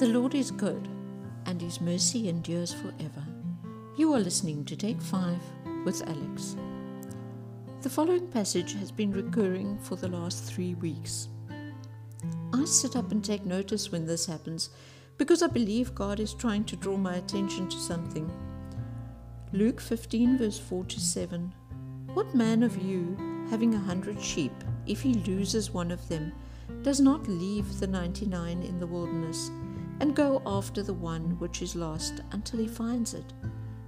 [0.00, 0.88] The Lord is good,
[1.44, 3.22] and his mercy endures forever.
[3.98, 5.38] You are listening to Take 5
[5.84, 6.56] with Alex.
[7.82, 11.28] The following passage has been recurring for the last three weeks.
[12.54, 14.70] I sit up and take notice when this happens
[15.18, 18.32] because I believe God is trying to draw my attention to something.
[19.52, 21.52] Luke 15, verse 4 to 7.
[22.14, 23.18] What man of you,
[23.50, 24.54] having a hundred sheep,
[24.86, 26.32] if he loses one of them,
[26.80, 29.50] does not leave the ninety nine in the wilderness?
[30.00, 33.32] And go after the one which is lost until he finds it.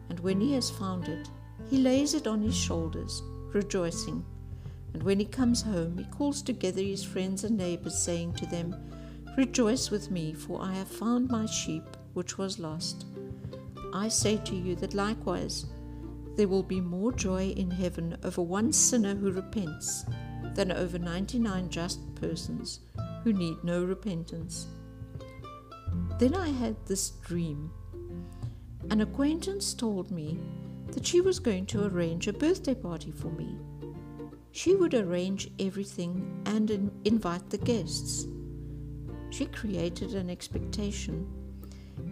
[0.09, 1.29] And when he has found it,
[1.69, 4.25] he lays it on his shoulders, rejoicing.
[4.93, 8.77] And when he comes home, he calls together his friends and neighbors, saying to them,
[9.39, 13.07] Rejoice with me, for I have found my sheep which was lost.
[13.95, 15.67] I say to you that likewise
[16.37, 20.05] there will be more joy in heaven over one sinner who repents
[20.55, 22.81] than over ninety nine just persons
[23.25, 24.67] who need no repentance.
[26.19, 27.71] Then I had this dream.
[28.91, 30.39] An acquaintance told me
[30.89, 33.57] that she was going to arrange a birthday party for me.
[34.53, 38.27] She would arrange everything and in- invite the guests.
[39.31, 41.27] She created an expectation.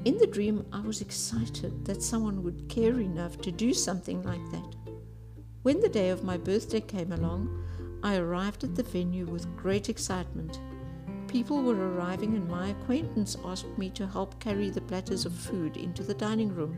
[0.05, 4.51] In the dream, I was excited that someone would care enough to do something like
[4.53, 4.77] that.
[5.63, 7.65] When the day of my birthday came along,
[8.03, 10.59] I arrived at the venue with great excitement
[11.31, 15.77] People were arriving, and my acquaintance asked me to help carry the platters of food
[15.77, 16.77] into the dining room.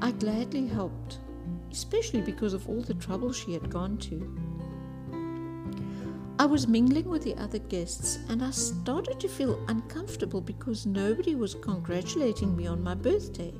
[0.00, 1.18] I gladly helped,
[1.72, 4.40] especially because of all the trouble she had gone to.
[6.38, 11.34] I was mingling with the other guests, and I started to feel uncomfortable because nobody
[11.34, 13.52] was congratulating me on my birthday.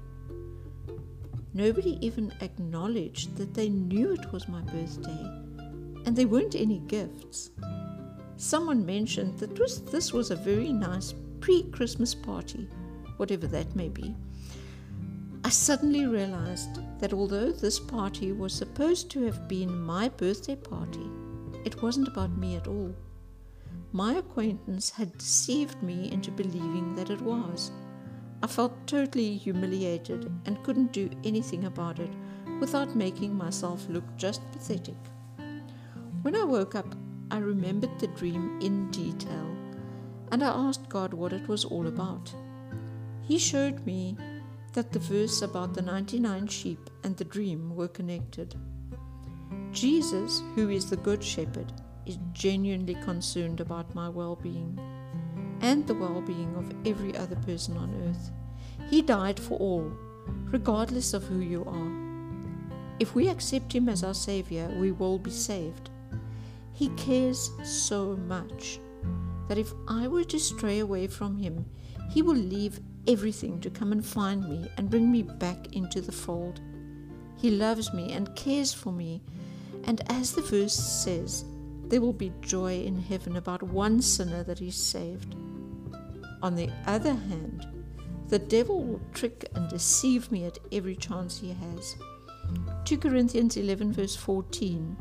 [1.55, 5.25] Nobody even acknowledged that they knew it was my birthday,
[6.07, 7.51] and there weren't any gifts.
[8.41, 12.67] Someone mentioned that this, this was a very nice pre Christmas party,
[13.19, 14.17] whatever that may be.
[15.45, 21.07] I suddenly realized that although this party was supposed to have been my birthday party,
[21.67, 22.95] it wasn't about me at all.
[23.93, 27.71] My acquaintance had deceived me into believing that it was.
[28.43, 32.11] I felt totally humiliated and couldn't do anything about it
[32.59, 34.97] without making myself look just pathetic.
[36.23, 36.95] When I woke up
[37.31, 39.57] I remembered the dream in detail
[40.33, 42.33] and I asked God what it was all about.
[43.23, 44.17] He showed me
[44.73, 48.55] that the verse about the 99 sheep and the dream were connected.
[49.73, 51.73] Jesus, who is the Good Shepherd,
[52.07, 54.79] is genuinely concerned about my well being
[55.61, 58.31] and the well being of every other person on earth.
[58.89, 59.93] He died for all,
[60.51, 62.11] regardless of who you are.
[62.99, 65.91] If we accept Him as our Savior, we will be saved.
[66.81, 68.81] He cares so much
[69.49, 71.67] that if I were to stray away from Him,
[72.09, 76.11] He will leave everything to come and find me and bring me back into the
[76.11, 76.63] fold.
[77.37, 79.21] He loves me and cares for me,
[79.85, 81.45] and as the verse says,
[81.89, 85.35] there will be joy in heaven about one sinner that is saved.
[86.43, 87.67] On the other hand,
[88.29, 91.97] the devil will trick and deceive me at every chance he has.
[92.87, 94.97] 2 Corinthians 11, verse 14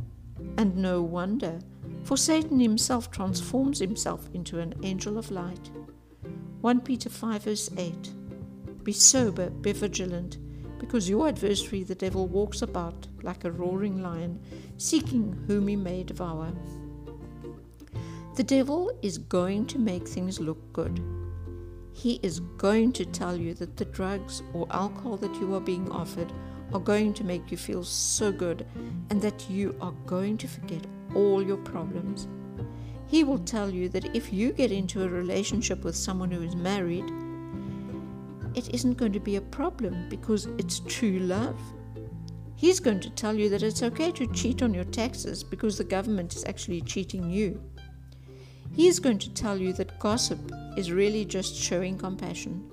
[0.57, 1.59] and no wonder,
[2.03, 5.69] for Satan himself transforms himself into an angel of light.
[6.61, 10.38] 1 Peter 5 verse 8 Be sober, be vigilant,
[10.79, 14.39] because your adversary the devil walks about like a roaring lion,
[14.77, 16.51] seeking whom he may devour.
[18.35, 21.01] The devil is going to make things look good.
[21.94, 25.91] He is going to tell you that the drugs or alcohol that you are being
[25.91, 26.31] offered
[26.74, 28.66] are going to make you feel so good
[29.09, 30.85] and that you are going to forget
[31.16, 32.28] all your problems.
[33.07, 36.56] He will tell you that if you get into a relationship with someone who is
[36.56, 37.06] married,
[38.56, 41.59] it isn't going to be a problem because it's true love.
[42.56, 45.83] He's going to tell you that it's okay to cheat on your taxes because the
[45.83, 47.62] government is actually cheating you.
[48.74, 50.39] He is going to tell you that gossip
[50.77, 52.69] is really just showing compassion.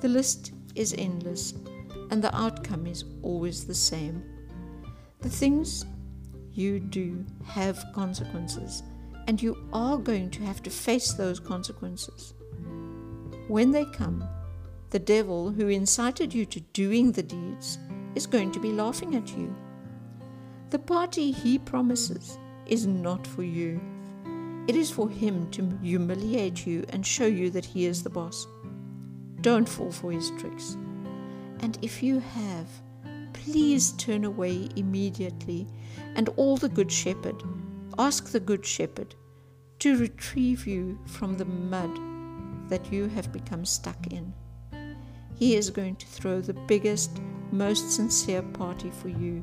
[0.00, 1.54] The list is endless
[2.10, 4.22] and the outcome is always the same.
[5.20, 5.84] The things
[6.52, 8.82] you do have consequences,
[9.26, 12.34] and you are going to have to face those consequences.
[13.48, 14.28] When they come,
[14.90, 17.78] the devil who incited you to doing the deeds
[18.14, 19.54] is going to be laughing at you.
[20.70, 23.80] The party he promises is not for you.
[24.68, 28.46] It is for him to humiliate you and show you that he is the boss.
[29.40, 30.76] Don't fall for his tricks.
[31.60, 32.66] And if you have,
[33.32, 35.68] please turn away immediately
[36.14, 37.42] and all the Good Shepherd.
[37.98, 39.14] Ask the Good Shepherd
[39.80, 41.90] to retrieve you from the mud
[42.68, 44.32] that you have become stuck in.
[45.34, 47.20] He is going to throw the biggest,
[47.50, 49.42] most sincere party for you,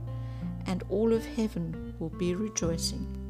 [0.65, 3.26] and all of heaven will be rejoicing.